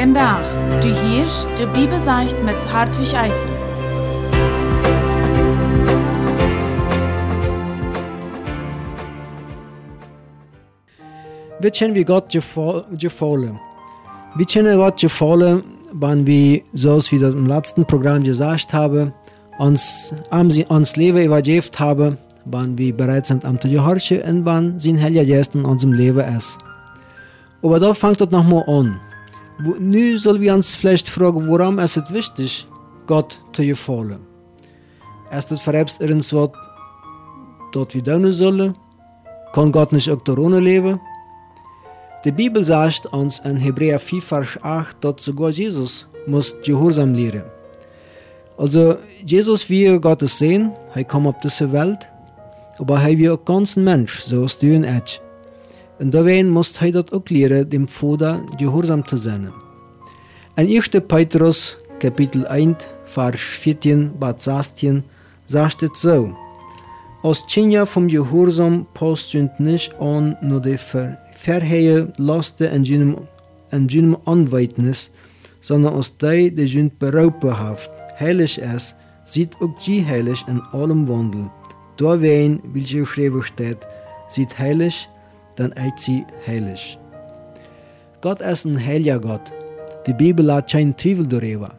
[0.00, 0.40] Gendag,
[0.80, 3.50] du hierst de Bibelsecht mit Hartwig Eidsen.
[11.60, 13.60] Vi känner vi Gott gefallen.
[14.36, 19.12] Vi känner Gott gefallen, wenn wir, so wie das im letzten Programm gesagt habe,
[19.58, 20.14] uns,
[20.68, 25.26] uns Leben übergeben haben, wenn wir bereit sind, am zu gehorchen und wenn sein Heiliger
[25.26, 26.56] Geist in unserem Leben ist.
[27.62, 28.98] Aber da fängt das nochmal an.
[29.62, 32.66] Nu sollen wir uns vielleicht fragen, warum ist es wichtig,
[33.06, 34.20] Gott zu gefallen?
[35.36, 36.50] Ist es verrebst irgendwas, was
[37.72, 38.72] dort wir tun sollen?
[39.52, 41.00] Kann Gott nicht auch darunter leben?
[42.24, 47.44] Die Bibel sagt uns in Hebräer 4, Vers 8, dass sogar Jesus muss Gehorsam lehren.
[48.56, 52.06] Also, Jesus wie Gottes sehen, er kam auf diese Welt,
[52.78, 54.66] aber er wie ein ganzer Mensch, so ist du
[56.00, 57.28] und daarbij muss hij dat ook
[57.70, 59.52] dem Vater gehorsam zu sein.
[60.56, 60.88] In 1.
[61.06, 65.04] Petrus, Kapitel 1, Vers 14 bis 16,
[65.46, 66.36] sagt es so:
[67.22, 73.16] Als Tjenja vom Gehorsam passt nicht an nur die Ver Verhehe Lasten in jenem,
[73.70, 75.10] in jenem Anweitnis,
[75.60, 81.08] sondern als die, die sind beraubt haft, heilig ist, sieht auch die heilig in allem
[81.08, 81.50] Wandel.
[81.96, 83.86] Daarbij, wie geschrieben steht,
[84.28, 85.08] sieht heilig,
[85.60, 86.98] dann ist sie heilig.
[88.22, 89.52] Gott ist ein heiliger Gott.
[90.06, 91.74] Die Bibel hat keinen Zweifel darüber.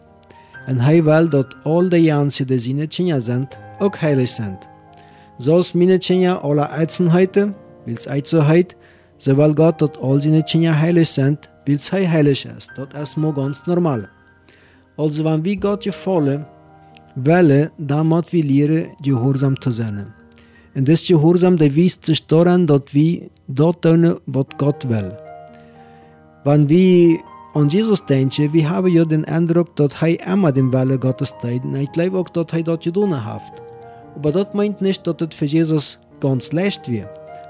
[0.68, 4.60] Und er will, dass all die Jansen, die seine Kinder sind, auch heilig sind.
[5.40, 8.76] So ist meine Kinder alle Einzelheiten, weil es Einzelheit,
[9.18, 12.72] so will Gott, dass all seine Kinder heilig sind, weil es heilig ist.
[12.78, 14.10] Das ist mal ganz normal.
[14.96, 16.46] Also wenn wir Gott gefallen,
[17.16, 20.14] wollen, dann müssen wir lernen, gehorsam zu sein.
[20.74, 25.18] Und das Gehorsam, weist sich daran, dass wir dort tun, was Gott will.
[26.44, 27.20] Wenn wir
[27.54, 31.66] an Jesus denken, wir haben ja den Eindruck, dass er immer den Wille Gottes tut.
[31.66, 33.42] Und ich glaube auch, dass er das getan hat.
[34.16, 37.10] Aber das meint nicht, dass es für Jesus ganz leicht wird.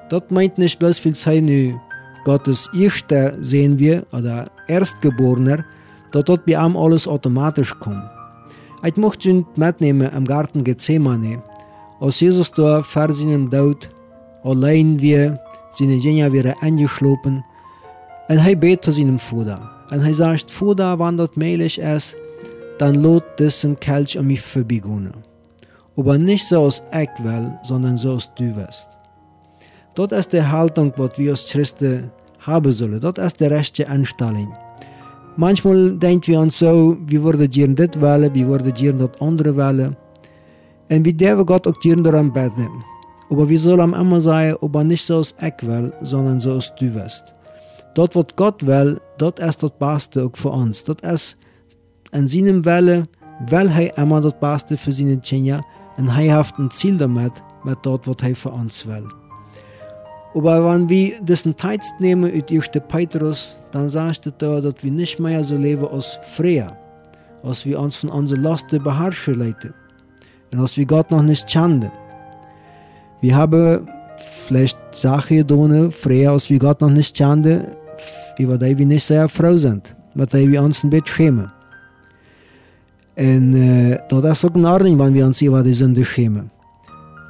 [0.09, 1.79] Das meint nicht bloß, weil nu
[2.23, 5.63] Gottes Erster sehen wir, oder Erstgeborener,
[6.11, 8.03] dass dort bei ihm alles automatisch kommt.
[8.83, 11.41] Ich möchte mitnehmen im Garten Gethsemane,
[12.01, 13.89] als Jesus da vor seinem Tod
[14.43, 15.39] allein wir
[15.71, 17.43] seine Jünger wieder eingeschlopen
[18.27, 19.69] und er bet zu seinem Vater.
[19.91, 22.17] Und er sagt, Vater, wenn das möglich ist,
[22.79, 25.11] dann lot diesem Kelch an mich vorbeigehen.
[25.95, 28.89] Aber nicht so als ich will, sondern so als du wirst.
[29.93, 32.09] Das ist die Haltung, was wir als Christen
[32.39, 32.99] haben sollen.
[32.99, 34.51] Das ist die rechte Einstellung.
[35.37, 39.55] Manchmal denken wir uns so, wir würden hier das wählen, wir würden hier das andere
[39.55, 39.95] wählen.
[40.91, 42.67] Und wir dürfen Gott auch hier daran beten.
[43.29, 46.93] Aber wir sollen immer sagen, aber nicht so als ich will, sondern so als du
[46.93, 47.33] wirst.
[47.95, 50.83] Dort, was Gott will, dort ist das Beste auch für uns.
[50.83, 51.37] Dort ist
[52.11, 53.07] in seinem Wille,
[53.47, 54.91] will er immer das Beste für
[55.97, 59.07] und er hat ein Ziel damit, mit dort, was er für uns will.
[60.35, 62.69] Aber wenn wir diesen Text nehmen aus 1.
[62.89, 66.67] Petrus, dann sagt er da, dass wir nicht mehr so leben als früher,
[67.43, 69.73] als wir uns von unseren Lasten beherrschen lassen
[70.59, 71.91] als wir Gott noch nicht kennen.
[73.21, 77.67] Wir haben vielleicht Sachen getan, früher, als wir Gott noch nicht kennen,
[78.37, 81.51] über die wir nicht sehr froh sind, mit denen wir uns ein bisschen schämen.
[83.15, 86.49] Und äh, das ist auch in Ordnung, wenn wir uns über die Sünde schämen.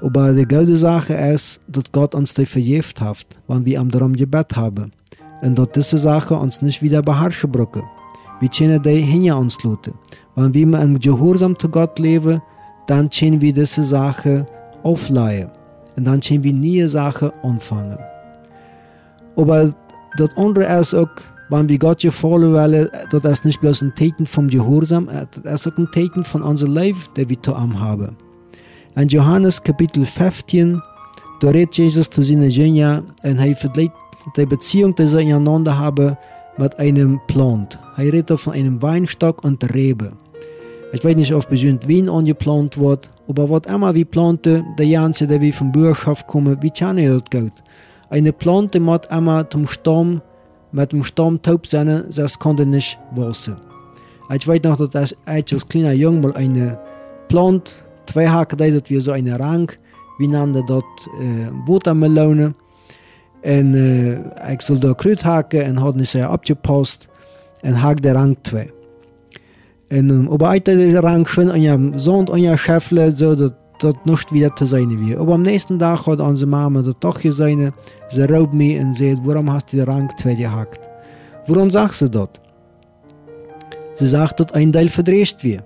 [0.02, 4.16] Aber die gute Sache ist, dass Gott uns die vergift hat, wenn wir am darum
[4.16, 4.92] Gebet haben.
[5.42, 7.84] Und dass diese Sache uns nicht wieder beherrschen brücken.
[8.40, 9.94] Wir können die hinter uns lassen.
[10.36, 12.42] Wenn wir im Gehorsam zu Gott leben,
[12.92, 14.46] dann können wir diese Sache
[14.84, 15.50] aufleihen.
[15.96, 17.98] Und dann können wir neue Sachen anfangen.
[19.38, 19.74] Aber
[20.18, 21.08] das andere ist auch,
[21.50, 25.10] wenn wir Gott gefallen wollen, das ist nicht bloß ein Zeichen vom Gehorsam,
[25.42, 28.18] das ist auch ein Zeichen von unserem Leben, das wir zu ihm haben.
[28.98, 30.82] In Johannes Kapitel 15,
[31.40, 33.94] da redet Jesus zu seinen Jüngern und er vergleicht
[34.36, 36.18] die Beziehung, die sie einander haben,
[36.58, 37.80] mit einem Plant.
[37.96, 40.12] Er redet von einem Weinstock und Rebe.
[40.94, 45.26] Ich weiß nicht, ob bestimmt Wien angeplant wird, aber was immer wie Plante, der Janse,
[45.26, 47.54] der wie vom Bürgerschaft kommen, wie kann ich geht?
[48.10, 50.22] Eine Plante muss immer zum Sturm,
[50.74, 53.56] mit dem Sturm taub sein, das konnte nicht wachsen.
[54.34, 56.78] Ich weiß noch, dass ich als kleiner Junge mal eine
[57.30, 59.72] Plant, zwei Haken, das wie so eine Rang,
[60.20, 60.84] wie nannte das
[61.22, 61.50] äh.
[63.44, 67.10] Und äh, ich soll da Krut haken und hat nicht sehr abgepasst
[67.64, 68.72] und hak der Rang zwei.
[69.92, 73.54] En op eite rang schon an ja Sond an ja Schäffle so dat
[73.84, 75.18] dat nicht wieder zu sein wie.
[75.18, 77.74] Aber am nächsten Tag hat unsere Mama das doch gesehen,
[78.10, 80.88] sie raubt mich und sagt, warum hast du den Rang zwei gehackt?
[81.48, 82.30] Warum sagst du das?
[83.96, 85.64] Sie sagt, dass ein Teil verdreht wird.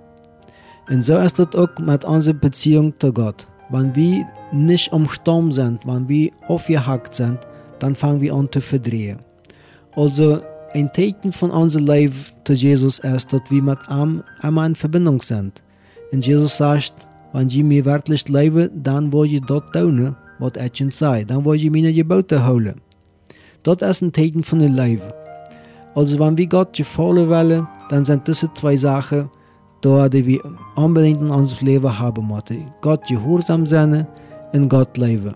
[0.90, 3.46] Und so ist das auch mit unserer Beziehung zu Gott.
[3.70, 7.40] Wenn wir nicht am Sturm sind, wenn wir aufgehackt sind,
[7.80, 9.20] dann fangen wir an zu verdrehen.
[9.96, 10.40] Also
[10.76, 12.14] ein Zeichen von unserem Leben
[12.44, 15.64] zu Jesus ist, dass wir mit ihm immer in Verbindung sind.
[16.12, 20.92] Und Jesus sagt, wenn je mir wirklich leben, dann will je tun, was ich schon
[20.92, 21.24] sei.
[21.24, 22.82] Dann will je meine Gebote holen.
[23.64, 25.08] Das ist ein Zeichen von dem Leben.
[25.96, 29.30] Also wenn wir Gott gefallen wollen, dann sind diese zwei Sachen,
[29.82, 30.40] die wir
[30.76, 32.68] unbedingt in unserem Leben haben müssen.
[32.82, 34.06] Gott gehorsam sein
[34.52, 35.36] und Gott leben.